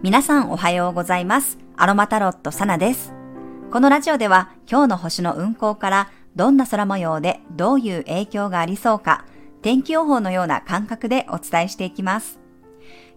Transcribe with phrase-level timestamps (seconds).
[0.00, 1.58] 皆さんおはようございます。
[1.76, 3.12] アロマタロットサナです。
[3.72, 9.24] このラジオでは今日の星の運行からどんな空模様でどういう影響がありそうか、
[9.60, 12.38] 天気予報のような感覚でお伝えしていきます。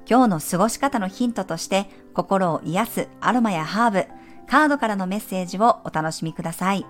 [0.09, 4.07] 今日の過ごし方のヒントとして心を癒すアロマやハーブ、
[4.47, 6.87] カードからのメッセージをお楽しみください。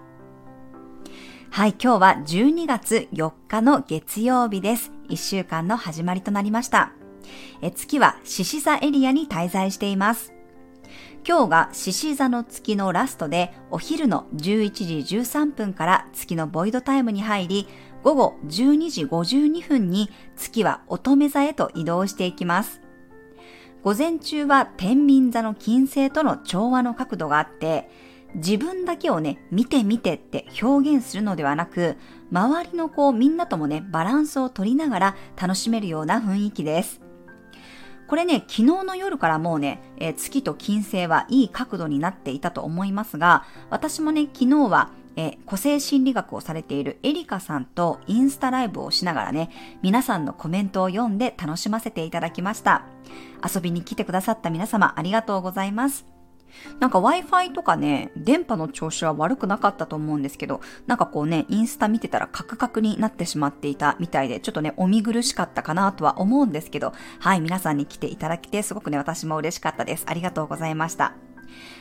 [1.50, 4.94] はい、今日は12月4日の月曜日です。
[5.10, 6.94] 1週間の始まりとなりました。
[7.62, 10.34] え月は獅子座エリアに滞在しています。
[11.28, 17.68] 今日が獅子座の月のラストで、お昼の11時13分から月のボイドタイムに入り、
[18.04, 22.82] 午後12時52分に月は乙女座へと移動していきます。
[23.84, 27.90] 午前中は天秤座の金星との調和の角度があって、
[28.36, 31.98] 自分だけをね、見て見てって表現するのではなく、
[32.31, 37.00] 周りのこうみんなともね、バランスを取りながら楽しめるような雰囲気です。
[38.11, 49.50] これね、昨日の夜からもうね、えー月と金星はいい角度になっていたと思いますが、私もね、昨日は、えー個性心理学をされているエリカさんとインスタライブをしながらね、
[49.82, 52.84] 皆さんのコメントを読んで楽しませていただきました。
[53.42, 56.11] 遊びに来てくださった皆様ありがとうございます。
[56.80, 70.06] なんか Wi-Fi とかね、電波の調子は悪くなかったと思うんですけど、なんかこうね、インスタ見てたらカクカクになってしまっていたみたいで、ちょっとね、お見苦しかったかなとは思うんですけど、はい、皆さんに来ていただけて、すごくね、私も嬉しかったです。
[70.08, 71.14] ありがとうございました。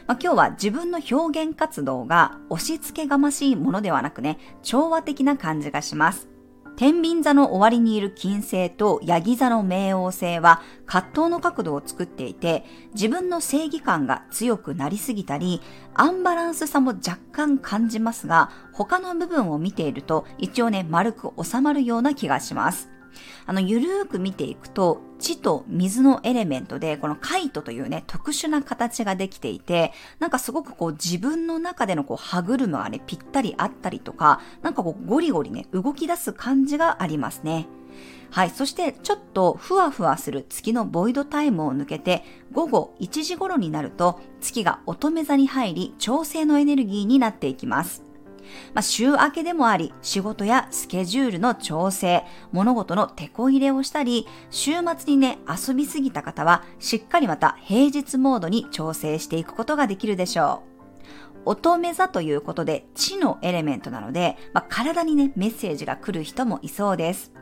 [0.06, 6.28] まあ、今日は自分の表現活動が押し付けがましいものではなくね、調和的な感じがします。
[6.80, 12.64] 天秤座の終わりにいる金星とヤギ座の冥王星は葛藤の角度を作っていて、
[12.94, 15.60] 自分の正義感が強くなりすぎたり、
[15.92, 22.88] アンバランスさも若干感じますが、他の部分を見ていると一応ね、丸く収まるような気がします。
[23.46, 37.66] あの、ゆるーく見ていくと、地と水のエレメントで、このカイトというね、特殊な形ができていて、なんかすごくこう自分の中でのこう歯車がね、ぴったりあったりとか、なんかこうゴリゴリね、動き出す感じがありますね。
[38.30, 38.50] はい。
[38.50, 48.09] そして、ちょっとふわふわする月のボイドタイムを抜けて、午後1時頃になると、月が乙女座に入り、調整のエネルギーになっていきます。
[48.74, 60.70] まあ、週明けでもあり、仕事やスケジュールの調整、物事の手こ入れをしたり、週末にね、遊びすぎた方は、しっかりまた平日モードに調整していくことができるでしょう。
[61.46, 67.32] 乙女座ということで、地のエレメントなので、まあ、体にね、メッセージが来る人もいそうです。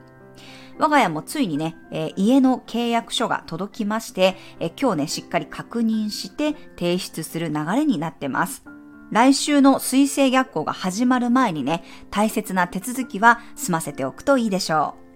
[0.78, 8.64] 我が家もついにね、えー家の契約書が届きまして、えー今日ね、しっかり確認して提出する流れになってます。
[9.10, 15.08] 来週の水星逆行が始まる前にね、大切な手続きは済ませておくといいでしょう。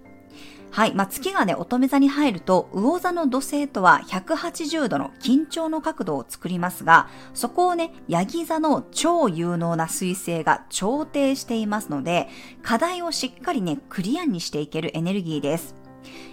[0.73, 0.95] はい。
[0.95, 12.31] まあ、月がね、乙女座に入ると、魚座の土星とは180度の緊張の角度を作りますが、そこをね、ヤギ座の超有能な水星が調停していますので、
[12.63, 15.75] 課題をしっかりね、クリアにしていけるエネルギーです。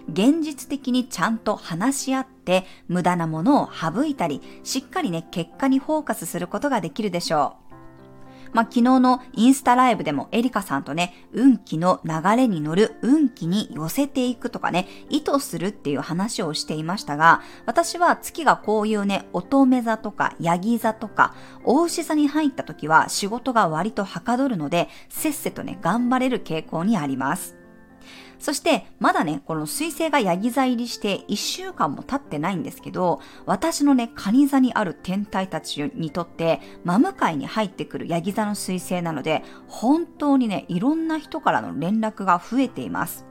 [0.08, 2.39] 現実的にちゃんと話し合って、
[2.88, 7.70] 無駄なものを省いたり、しっかりね、結果にフォーカスすることができるでしょう。
[8.54, 27.59] まあ、昨日のインスタライブでもエリカさんとね、運気の流れに乗る運気に寄せていくとかね、意図するっていう話をしていましたが、私は月がこういうね、乙女座とかヤギ座とか、大牛座に入った時は仕事が割とはかどるので、せっせとね、頑張れる傾向にあります。
[28.40, 43.29] そして、まだね、この水星がヤギ座入りして1週間も経ってないんですけど、私のね、カニ座にある天体たちにとって、真向かいに入ってくるヤギ座の水星なので、本当にね、いろんな人からの連絡が増えています。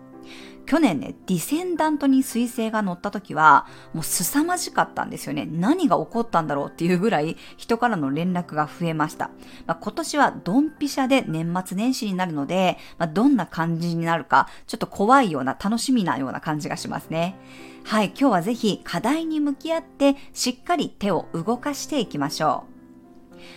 [0.69, 5.49] 去年ね、ディセンダントに水星が乗った時は、もう凄まじかったんですよね。
[5.51, 9.31] 何が起こったんだろうっていうぐらい人からの連絡が増えました。
[9.67, 17.39] まあ、今年はドンピシャで年末年始になるので、まあ、どんな感じになるか、ちょっと怖いような楽しみなような感じがしますね。
[17.85, 22.78] はい、今日はぜひ課題に向き合ってしっかり手を動かしていきましょう。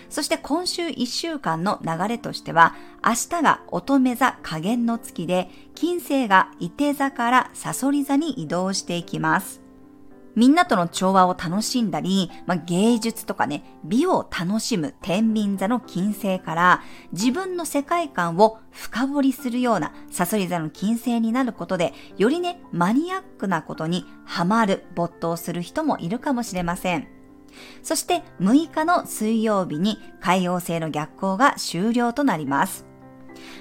[0.10, 2.76] そして今週1週間の流れとしては、
[3.06, 9.62] 明日が乙女座下限の月で、金星が伊手座からサソリ座に移動していきます。
[10.36, 16.82] みんなとの調和を楽しんだり、まあ、芸術とかね、美を楽しむ天秤座の金星から、
[17.12, 27.21] 自分の世界観を深掘りするようなサソリ座の金星になることで、よりね、マニアックなことにハマる、没頭する人もいるかもしれません。
[27.84, 32.92] そして6日の水曜日に海王星の逆行が終了となります。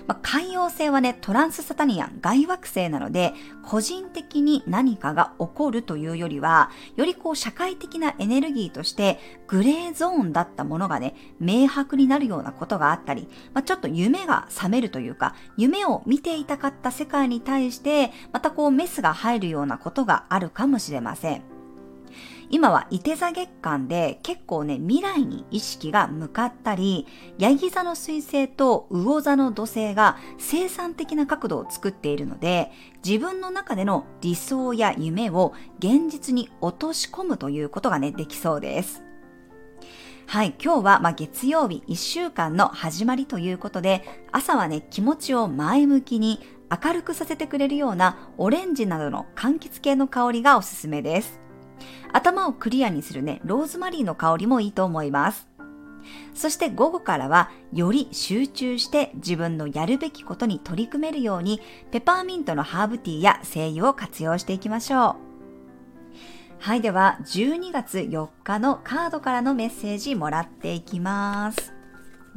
[0.07, 3.33] まあ、海洋星はね、トランスサタニアン、外惑星なので、
[3.63, 21.60] 個人的に何かが起こるというよりは、よりこう社会的なエネルギーとして、グレーゾーンだったものがね、明白になるようなことがあったり、まあ、ちょっと夢が覚めるというか、夢を見ていたかった世界に対して、またこうメスが入るようなことがあるかもしれません。
[22.53, 27.07] 今は伊手座月間で結構ね、未来に意識が向かったり、
[27.39, 32.73] ヤギ座の水星と魚座の土星が生産的な角度を作っているので、
[33.07, 39.05] 自分の中での理想や夢を現実に落とし込むということがね、できそうです。
[40.27, 44.03] はい、今日は、ま、月曜日1週間の始まりということで、
[44.33, 46.41] 朝はね、気持ちを前向きに
[46.85, 51.41] 明るくさせてくれるようなオレンジなどの柑橘系の香りがおすすめです。
[52.13, 55.49] 頭をクリアにするね、ローズマリーの香りもいいと思います。
[56.35, 61.61] そして午後からはより集中して自分のやるべきことに取り組めるように
[61.91, 65.31] ペパーミントのハーブティーや精油を活用していきましょう。
[66.59, 71.73] はい、では12月4日のカードからのメッセージもらっていきます。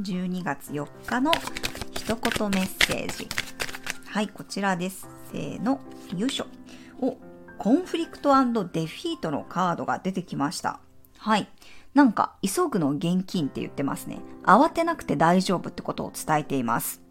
[0.01, 1.31] 12月4日の
[1.91, 3.27] 一言メッセージ。
[4.07, 5.07] はい、こちらです。
[5.31, 5.81] せーの、
[6.15, 6.45] よいしょ。
[7.01, 7.17] お、
[7.63, 10.81] コンフリクトデフィートのカードが出てきました。
[11.17, 11.47] はい。
[11.93, 14.19] なんか、急ぐの現金って言ってますね。
[14.43, 17.01] 慌てなくて大丈夫ってことを伝えています。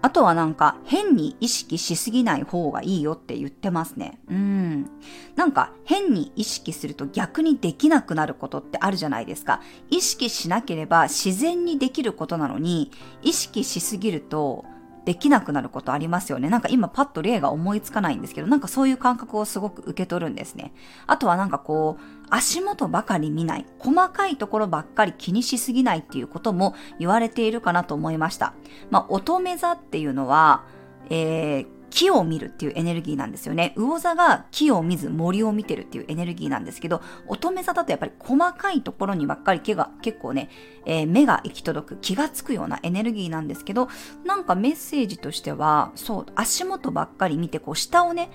[0.00, 4.18] あとはなんか、変に意識しすぎない方がいいよって言ってますね。
[4.30, 4.90] うん。
[5.36, 9.60] なんか、変に意識すると逆にできなくなることってあるじゃないですか。
[9.90, 12.90] 意識しなければ自然にできることなのに、
[13.20, 14.64] 意識しすぎると、
[15.04, 16.48] できなくなることありますよね。
[16.48, 20.72] なんか今パッと例が思いつかないんですけど、なんかそういう感覚をすごく受け取るんですね。
[21.06, 28.54] あとはなんかこう、足元ばかり見ない、細かいところばっかり気にしすぎないっていうことも言われているかなと思いました。
[28.90, 30.64] まあ、乙女座っていうのは、
[31.10, 33.72] えー、木を見るっていうエネルギーなんですよね。
[33.76, 40.50] 魚座が木を見ず森を見てるっていうエネルギーなんですけど、乙女座だとやっぱり細かいところにばっかり毛が結構ね、
[40.86, 43.88] えー、目が行き届く、気がつくようなエネルギーなんですけど、
[44.24, 48.28] なんかメッセージとしては、そう、足元ばっかり見て、こう下をね、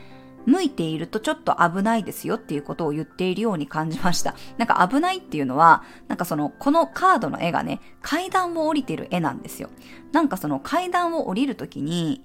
[0.45, 4.35] 向いているとちょっと危ないですよっていうことを言っているように感じました。
[4.57, 9.69] なんか危ないっていうのは、なんかその、このカードの絵がね、階段を降りてる絵なんですよ。
[10.13, 12.23] なんかその階段を降りるときに、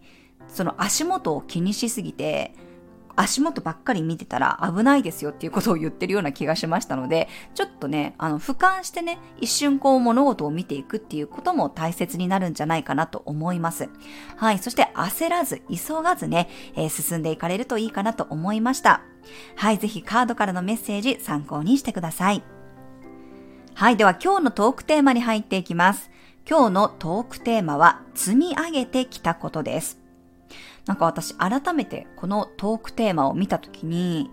[0.49, 2.55] その足元を気にしすぎて、
[3.17, 13.88] 足元ばっかり見てたら危ないですよっていうことを言ってるような気がしましたので、ちょっとね、あの、俯瞰してね、一瞬こう物事を見ていくっていうことも大切になるんじゃないかなと思います。
[14.37, 14.58] はい。
[14.58, 19.02] そして焦らず、急がずね、えー、進んでいかれるといいかなと思いました。
[19.56, 19.79] はい。
[19.79, 22.43] ぜひカードからのメッセージ参考にしてください。
[23.75, 23.97] はい。
[23.97, 26.11] では今日のトークテーマに入っていきます。
[26.49, 30.03] 今日のトークテーマは、積み上げてきたことです。
[30.86, 34.31] なんか私改めてこのトークテーマを見たときに、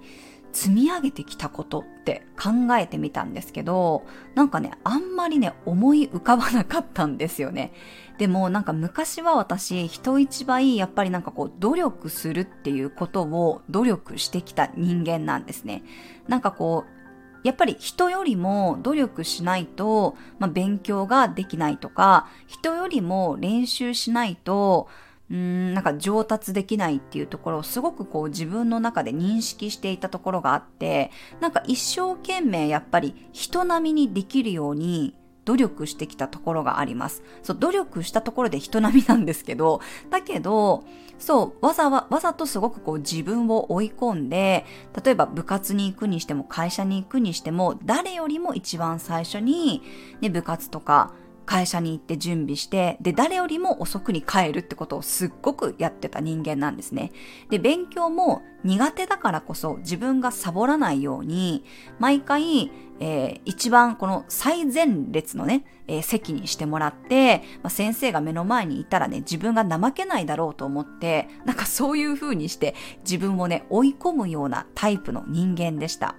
[0.54, 4.04] 積み上げてきたことって考えてみたんですけど、
[4.36, 7.74] なんかね、あんまりね、思い浮かばなかったんですよね。
[8.18, 15.84] でもなんか昔は私、人一倍やっぱりなんかこう、努力するっていうことを努力してきた人間なんですね。
[16.28, 17.02] なんかこう、
[17.44, 24.90] やっぱり人よりも努力しないと、まあ、勉強ができないとか、人よりも練習しないと、
[25.32, 37.24] うーん、なんか上達できないっていうところをすごくこう自分の中で認識していたところがあって、なんか一生懸命やっぱり人並みにできるように努力してきたところがあります。
[37.44, 40.84] そう、努力したところで人並みなんですけど、だけど、
[41.18, 44.66] そう、わざわ、わざとすごくこう自分を追い込んで、
[45.04, 49.82] 例えば部活に行くにしても会社に行くにしても、誰よりも一番最初に、
[50.20, 51.14] ね、部活とか
[51.46, 57.12] 会社に行って準備して、で、誰よりも遅くに帰るってことをすっごくやってた人間なんですね。
[57.50, 61.64] で、勉強も苦手だからこそ自分がサボらないように、
[62.00, 76.16] 毎回、えー、一番この最前列のね、えー、席にしてもらって、まあ、先生が目の前にいたらね、自分が怠けないだろうと思って、なんかそういう風にして自分をね、追い込むようなタイプの人間でした。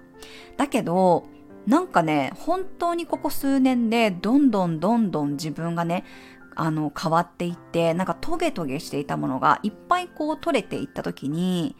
[0.57, 1.27] だけど、
[1.65, 6.03] なんかね、本当にここ数年でどんどんどんどん自分がね、
[6.55, 11.75] あの、変わっていって、なんかトゲトゲしていたものがいっぱいこう取れていった時に、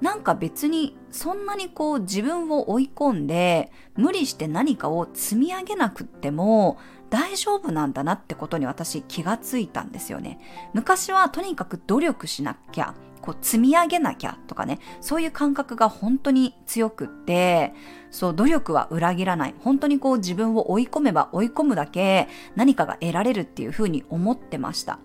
[0.00, 6.76] なんか別にそんなにこう自分を追い込んで無理して何かを積み上げなくっても
[7.08, 10.38] 大丈夫なんだなってことに私気がついたんですよね。
[10.74, 12.94] 昔はとにかく努力しなきゃ、
[13.26, 17.74] こう積み上げなきゃとかね、そういう感覚が本当に強くって、
[18.10, 19.54] そう、努力は裏切らない。
[19.58, 25.00] 本当にこう自分を追い込めば追い込むだけ何かが得られるっていうふうに思ってました。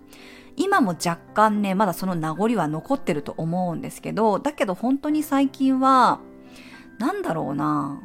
[0.56, 6.20] 今も若干ね、まだその名残は残ってると思うんですけど、だけど本当に最近は、
[6.98, 8.00] なんだろうな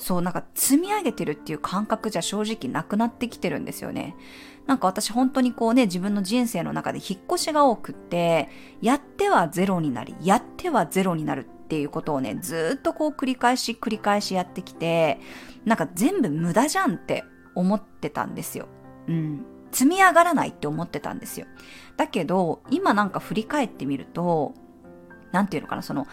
[0.00, 4.16] そう、なんか積み上げてるっていう感覚じゃ正直なくなってきてるんですよね。
[4.66, 8.48] なんか私本当にこうね、自分の人生の中で引っ越しが多くって、
[8.80, 15.20] やってはゼロになり、やってはゼロになるっていうことをね、ずっとこう繰り返し繰り返しやってきて、
[15.66, 17.22] なんか全部無駄じゃんって
[17.54, 18.68] 思ってたんですよ。
[19.06, 19.44] うん。
[19.70, 21.46] 積み上がらないって思ってたんですよ。
[21.98, 24.54] だけど、今なんか振り返ってみると、
[25.30, 26.06] なんていうのかな、その、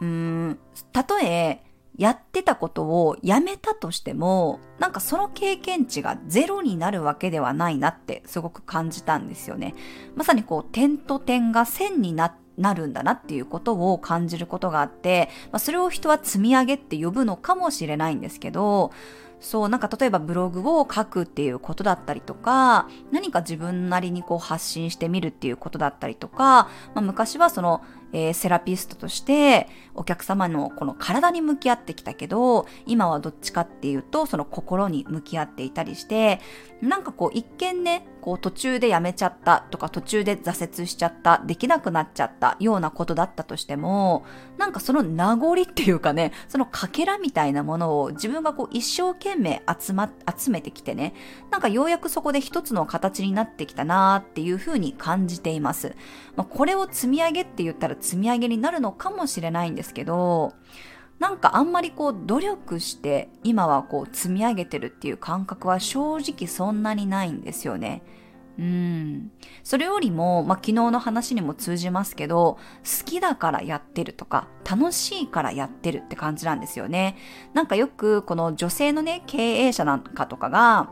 [0.00, 0.58] うーん、
[0.92, 1.62] たとえ、
[1.96, 9.74] やってたことをやめたとしても、なんかその経験値がゼロになるわけではないなってすごく感じたんですよね。
[10.16, 18.92] まさにこう点と点が線にななるんだなっていうことを感じることがあって、まあ、それを人は積み上げって呼ぶのかもしれないんですけど、
[19.40, 27.82] そう、なんか例えばブログを書くっていうことだったりとか、何か自分なりにこう発信してみるっていうことだったりとか、まあ、昔はその、
[28.14, 36.40] えー、セラピストとしてお客様のこの体に向き合ってきたけど、今はどっちかっていうと、その心に向き合っていたりして、
[36.80, 44.24] なんかこう一見ね、こう途中でやめちゃったとか途中で挫折しちゃった、できなくなっちゃったようなことだったとしても、
[44.56, 51.12] なんかその名残っていうかね、そのかけらみたいなものを自分がこう一生懸命集ま、集めてきてね、
[51.50, 55.94] なんかようやくそこで一つの形になってきたなーっていうふうに感じています。
[56.34, 60.54] まあ、これを積み上げって言ったら積み上げになるのかもしれないんですけど、
[61.18, 68.02] なんかあんまりこう努力して今はこう積み上げてるっていう感覚は正直そんなにないんですよね。
[68.58, 69.32] うん。
[69.64, 77.16] それよりも、まあ、昨日の話にも通じますけど、好きだからやってるとか、楽しいからやってるって感じなんですよね。
[77.52, 80.90] なんかよく、この女性のね、経営者なんかとかが、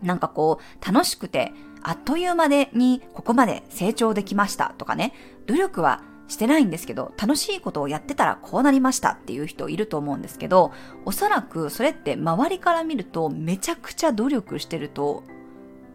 [0.00, 5.12] なんかこう、楽しくて、あっという間でにここまで成長できましたとかね、
[5.46, 10.72] 努力はしてないんですけど、楽しいことをやってたらこうなりましたっていう人いると思うんですけど、
[11.04, 15.22] おそらくそれって周りから見るとめちゃくちゃ努力してると、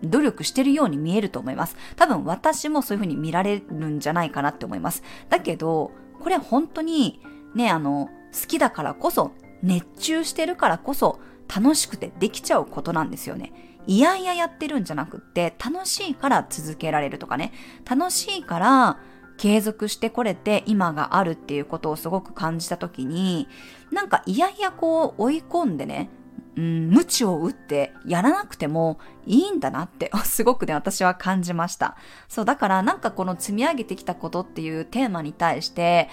[0.03, 1.75] 努力してるように見えると思います。
[1.95, 5.03] 多分私もそういうふうに見られるんじゃないかなって思います。
[5.29, 7.21] だけど、これ本当に
[7.53, 11.19] ね、あの、好きだからこそ、熱中してるからこそ、
[11.53, 13.51] 楽しくてできちゃうことなんですよね。
[13.87, 17.51] いやいややってるんじゃなくって、楽しいから続けられるとかね。
[17.89, 18.99] 楽しいから
[19.41, 23.47] 継続してこれて今があるっていうことをすごく感じた時に、
[23.91, 26.11] なんかいやいやこう追い込んでね、
[26.55, 31.97] うん、無知を打ってやらなくてもいいんだなってすごくね、私は感じました。
[32.27, 36.07] そう、だからなんかこの積み上げてきたことっていうテーマに対して、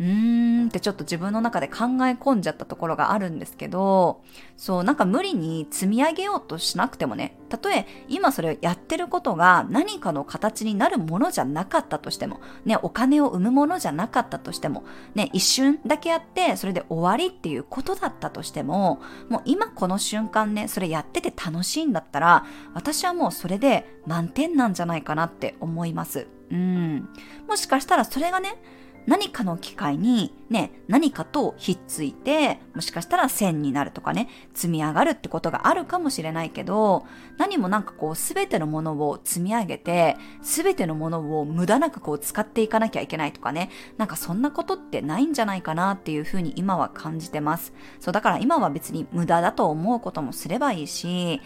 [0.00, 4.22] うーんってちょっと自分の中で考え込んじゃったところがあるんですけど、
[4.56, 14.84] そう、なんか無理に積み上げようとしなくてもね、たとえ今それをやってることが何かの形になるものじゃなかったとしても、ね、お金を生むものじゃなかったとしても、
[15.14, 26.26] ね、一瞬だけやってそれで終わりっていうことだったとしても、もう今この瞬間ね、それやってて楽しいんだったら、私はもうそれで満点なんじゃないかなって思います。
[26.50, 27.08] うん。
[27.46, 28.56] もしかしたらそれがね、
[29.06, 37.06] 何かの機会にね、何かとひっついて、もしかしたら線になるとかね、積み上がるってことがあるかもしれないけど、
[37.38, 47.72] 何もなんかこうすべてのものを積み上げて、すべてのものを無駄なくこう使っていかなきゃいけないとかね、なんかそんなことってないんじゃないかなっていうふうに今は感じてます。
[47.98, 51.40] そう、だから今は別に無駄だと思うこともすればいいし、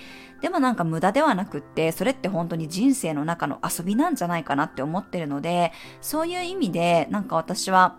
[0.46, 7.98] でもなんか無駄ではなくって、それって本当に人生の中の遊びなんじゃないかなって思ってるので、そういう意味で、なんか私は、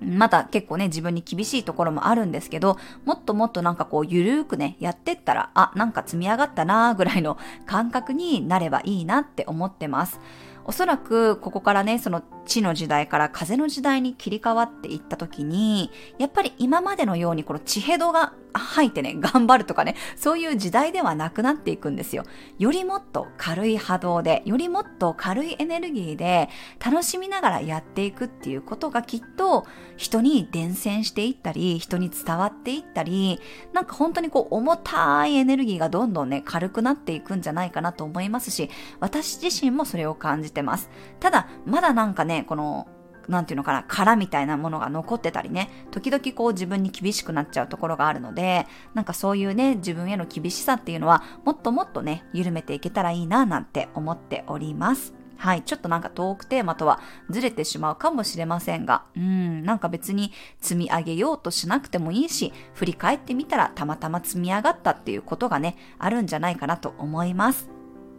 [0.00, 10.20] また結構ね、自分に厳しいところもあるんですけど、もっともっとなんかこう、ゆるーくね、やってったら、あ、なんか積み上がったなーぐらいの 感覚になればいいなって思ってます。
[10.66, 22.24] おそらくここからね、その地の時代から風の時代に切り替わっていった時に、やっぱり今までのようにこの地ヘドが吐いてね、頑張るとかね、そういう時代ではなくなっていくんですよ。
[22.58, 26.48] よりもっと軽い波動で、よりもっと軽いエネルギーで
[26.84, 33.40] 楽しみながらやっていくっていうことがきっと人に伝染していったり、人に伝わっていったり、
[33.72, 38.70] なんか本当にこう重たいエネルギーがどんどんね、軽くなっていくんじゃないかなと思いますし、
[39.00, 40.90] 私自身もそれを感じてます。
[41.20, 42.88] ただ、まだなんかね、この
[43.28, 55.14] なんていうのかな、殻みたいなものが残ってたりね、時々こう自分に厳しくなっちゃうところがあるので、なんかそういうね、自分への厳しさっていうのは、もっともっとね、緩めていけたらいいな、なんて思っております。
[55.38, 55.62] はい。
[55.62, 67.75] ちょっとなんかトークテーマとはずれてしまうかもしれませんが、うん、なんか別に積み上げようとしなくてもいいし、振り返ってみたらたまたま積み上がったっていうことがね、あるんじゃないかなと思います。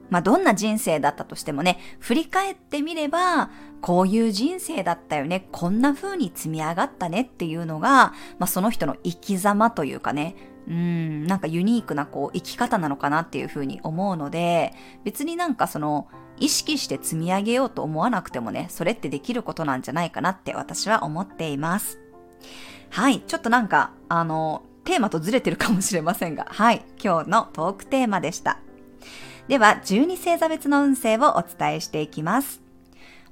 [0.09, 3.49] まあ、どんな人生だったとしてもね、振り返ってみれば、
[3.81, 10.35] こういう人生だったよね、こんな風に積み上がったねっていうのが、まあ、その人の生き様というかね、
[10.67, 14.73] うん、なんかユニークなこう生き方なのかなっていう風に思うので、
[15.03, 16.07] 別になんかその、
[16.39, 21.99] 意識して積み上げようと思わなくてもね、それってできることなんじゃないかなって私は思っています。
[22.89, 28.59] はい、ちょっとなんか、あの、テーマとずれてるかもしれませんが、はい、今日のトークテーマでした。
[29.47, 32.61] では、12星座別の運勢をお伝えしていきます。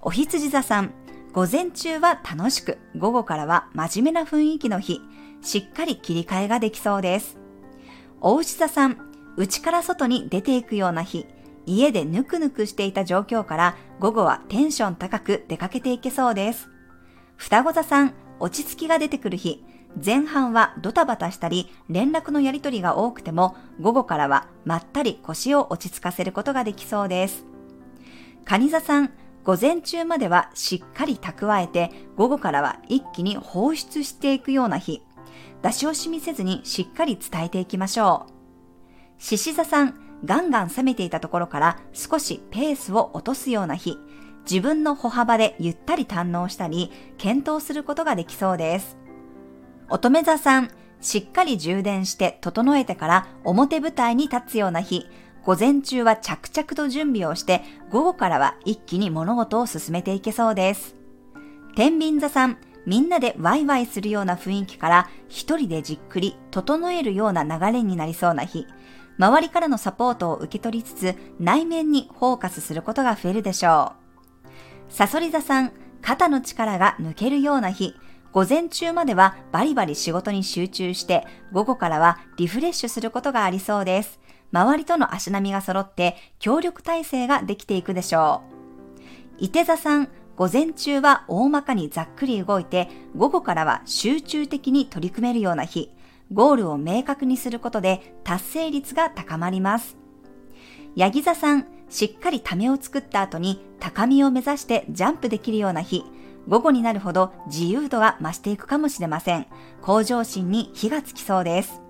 [0.01, 0.93] お羊座さん、
[1.33, 5.01] 午前中は楽しく、午後からは真面目な雰囲気の日、
[5.41, 7.37] しっかり切り替えができそうです。
[8.21, 8.97] お牛座さん、
[9.35, 11.25] 内から外に出ていくような日、
[11.65, 16.69] 家でぬくぬくしていた状況から午後はテンション高く出かけていけそうです。
[17.35, 19.65] 双子座さん、落ち着きが出てくる日、
[20.03, 27.45] 前半はドタバタしたり連絡のやりとりが多くても午後からはまったり腰を落ち着かせることができそうです。
[28.45, 29.11] 蟹座さん、
[29.43, 35.01] 午前中まではしっかり蓄えて午後からは一気に放出していくような日、
[35.63, 38.31] 出し惜しみせずにしっかり伝えていきましょう。
[39.17, 43.97] 獅子座さん、ガンガン冷めていたところから少しペースを落とすような日、
[44.49, 49.04] 自分の歩幅でゆったり堪能したり、検討することができそうです。
[49.89, 55.07] 乙女座さん、しっかり充電して整えてから表舞台に立つような日、
[55.43, 57.61] 午前中は着々と準備をして、
[57.91, 60.95] 午後からは一気に物事を進めていけそうです。
[61.75, 68.65] 天秤座さん、みんなでワイワイするような雰囲気から一人でじっくり整えるような流れになりそうな日、
[69.19, 73.93] 周りからのサポートを受け取りつつ内面にフォーカスすることが増えるでしょ
[74.89, 74.91] う。
[74.91, 77.95] サソリ座さん、肩の力が抜けるような日、
[78.35, 84.19] 午前中まではバリバリ仕事に集中して、午後からはリフレッシュすることがありそうです。
[84.51, 88.41] 周りとの足並みが揃って協力体制ができていくでしょ
[89.39, 89.45] う。
[89.45, 95.89] 伊手座さん、午前中は大まかにざっくり動いて、午後からは集中的に取り組めるような日。
[96.33, 99.95] ゴールを明確にすることで達成率が高まります。
[100.97, 106.03] ヤギ座さん、しっかりためを作った後に高みを目指してジャンプできるような日、
[106.47, 109.47] 午後になるほど自由度が増していくかもしれません。
[109.81, 111.81] 向上心に火がつきそうです。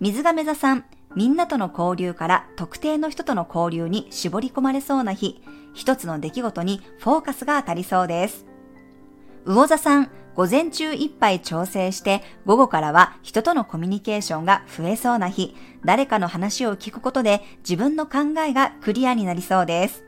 [0.00, 0.84] 水亀座さん、
[1.16, 5.42] みんなとの交流から特定の人との交流に絞り込まれそうな日、
[5.74, 8.46] 一つの出来事にフォーカスが当たりそうです。
[9.44, 20.07] 魚座さん、午前中いっぱい調整して、午後からは人とのコミュニケーションが増えそうな日、誰かの話を聞くことで自分の考えがクリアになりそうです。